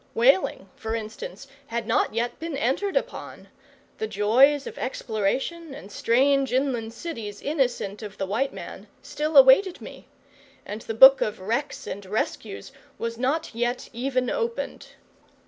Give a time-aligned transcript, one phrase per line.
[0.15, 3.49] Whaling, for instance, had not yet been entered upon;
[3.99, 9.79] the joys of exploration, and strange inland cities innocent of the white man, still awaited
[9.79, 10.07] me;
[10.65, 14.87] and the book of wrecks and rescues was not yet even opened.